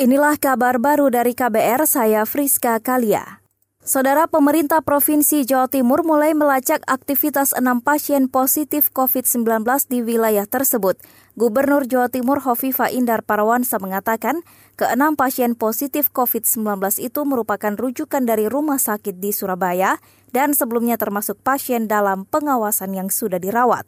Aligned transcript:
Inilah 0.00 0.40
kabar 0.40 0.80
baru 0.80 1.12
dari 1.12 1.36
KBR, 1.36 1.84
saya 1.84 2.24
Friska 2.24 2.80
Kalia. 2.80 3.44
Saudara 3.84 4.24
pemerintah 4.24 4.80
Provinsi 4.80 5.44
Jawa 5.44 5.68
Timur 5.68 6.08
mulai 6.08 6.32
melacak 6.32 6.80
aktivitas 6.88 7.52
enam 7.52 7.84
pasien 7.84 8.24
positif 8.32 8.88
COVID-19 8.96 9.60
di 9.92 10.00
wilayah 10.00 10.48
tersebut. 10.48 10.96
Gubernur 11.36 11.84
Jawa 11.84 12.08
Timur 12.08 12.40
Hovifa 12.40 12.88
Indar 12.88 13.20
Parawansa 13.20 13.76
mengatakan, 13.76 14.40
keenam 14.80 15.20
pasien 15.20 15.52
positif 15.52 16.08
COVID-19 16.16 16.80
itu 16.96 17.20
merupakan 17.28 17.76
rujukan 17.76 18.24
dari 18.24 18.48
rumah 18.48 18.80
sakit 18.80 19.20
di 19.20 19.36
Surabaya 19.36 20.00
dan 20.30 20.54
sebelumnya 20.54 20.98
termasuk 20.98 21.38
pasien 21.42 21.86
dalam 21.86 22.26
pengawasan 22.26 22.94
yang 22.94 23.08
sudah 23.10 23.38
dirawat. 23.38 23.86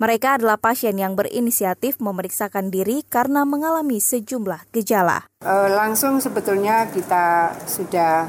Mereka 0.00 0.40
adalah 0.40 0.58
pasien 0.58 0.98
yang 0.98 1.14
berinisiatif 1.14 2.02
memeriksakan 2.02 2.74
diri 2.74 3.06
karena 3.06 3.46
mengalami 3.46 4.02
sejumlah 4.02 4.72
gejala. 4.74 5.28
Uh, 5.44 5.70
langsung 5.70 6.18
sebetulnya 6.18 6.90
kita 6.90 7.54
sudah 7.68 8.26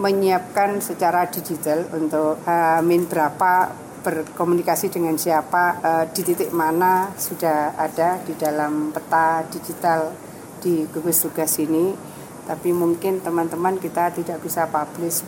menyiapkan 0.00 0.80
secara 0.80 1.28
digital 1.28 1.84
untuk 1.92 2.40
uh, 2.48 2.80
min 2.80 3.04
berapa 3.04 3.70
berkomunikasi 4.02 4.90
dengan 4.90 5.14
siapa 5.14 5.78
uh, 5.78 6.04
di 6.10 6.26
titik 6.26 6.50
mana 6.50 7.14
sudah 7.14 7.78
ada 7.78 8.18
di 8.26 8.34
dalam 8.34 8.90
peta 8.90 9.46
digital 9.46 10.10
di 10.58 10.88
gugus 10.90 11.22
tugas 11.22 11.54
ini 11.62 11.94
tapi 12.42 12.74
mungkin 12.74 13.22
teman-teman 13.22 13.78
kita 13.78 14.10
tidak 14.10 14.42
bisa 14.42 14.66
publish 14.66 15.22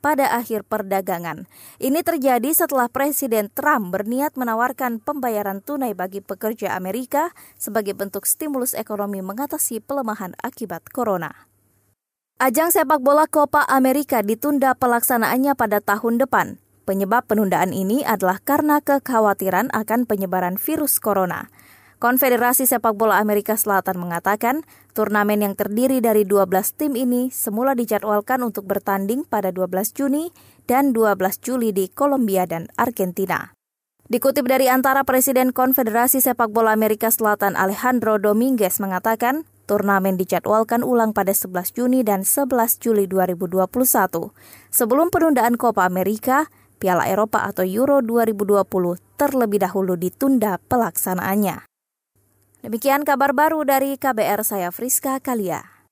pada 0.00 0.24
akhir 0.32 0.64
perdagangan. 0.64 1.44
Ini 1.76 2.00
terjadi 2.00 2.56
setelah 2.56 2.88
Presiden 2.88 3.52
Trump 3.52 3.92
berniat 3.92 4.40
menawarkan 4.40 5.04
pembayaran 5.04 5.60
tunai 5.60 5.92
bagi 5.92 6.24
pekerja 6.24 6.72
Amerika 6.72 7.36
sebagai 7.60 7.92
bentuk 7.92 8.24
stimulus 8.24 8.72
ekonomi 8.72 9.20
mengatasi 9.20 9.84
pelemahan 9.84 10.32
akibat 10.40 10.88
corona. 10.88 11.52
Ajang 12.42 12.74
sepak 12.74 12.98
bola 12.98 13.30
Copa 13.30 13.62
Amerika 13.70 14.18
ditunda 14.18 14.74
pelaksanaannya 14.74 15.54
pada 15.54 15.78
tahun 15.78 16.18
depan. 16.18 16.58
Penyebab 16.82 17.30
penundaan 17.30 17.70
ini 17.70 18.02
adalah 18.02 18.42
karena 18.42 18.82
kekhawatiran 18.82 19.70
akan 19.70 20.02
penyebaran 20.02 20.58
virus 20.58 20.98
corona. 20.98 21.46
Konfederasi 22.02 22.66
Sepak 22.66 22.98
Bola 22.98 23.22
Amerika 23.22 23.54
Selatan 23.54 24.02
mengatakan, 24.02 24.66
turnamen 24.98 25.46
yang 25.46 25.54
terdiri 25.54 26.02
dari 26.02 26.26
12 26.26 26.74
tim 26.74 26.98
ini 26.98 27.30
semula 27.30 27.72
dijadwalkan 27.78 28.42
untuk 28.42 28.66
bertanding 28.66 29.22
pada 29.22 29.54
12 29.54 29.94
Juni 29.94 30.34
dan 30.66 30.90
12 30.90 31.38
Juli 31.38 31.70
di 31.70 31.86
Kolombia 31.86 32.50
dan 32.50 32.66
Argentina. 32.74 33.54
Dikutip 34.10 34.44
dari 34.44 34.66
antara 34.66 35.06
Presiden 35.06 35.54
Konfederasi 35.54 36.18
Sepak 36.18 36.50
Bola 36.50 36.74
Amerika 36.74 37.08
Selatan 37.08 37.54
Alejandro 37.54 38.18
Dominguez 38.18 38.82
mengatakan, 38.82 39.46
Turnamen 39.64 40.20
dijadwalkan 40.20 40.84
ulang 40.84 41.16
pada 41.16 41.32
11 41.32 41.72
Juni 41.72 42.04
dan 42.04 42.22
11 42.22 42.78
Juli 42.80 43.08
2021. 43.08 44.30
Sebelum 44.68 45.08
penundaan 45.08 45.56
Copa 45.56 45.88
Amerika, 45.88 46.52
Piala 46.76 47.08
Eropa 47.08 47.42
atau 47.48 47.64
Euro 47.64 48.04
2020 48.04 49.00
terlebih 49.16 49.64
dahulu 49.64 49.96
ditunda 49.96 50.60
pelaksanaannya. 50.68 51.64
Demikian 52.64 53.04
kabar 53.04 53.36
baru 53.36 53.64
dari 53.64 54.00
KBR 54.00 54.40
saya 54.44 54.68
Friska 54.72 55.20
Kalia. 55.20 55.73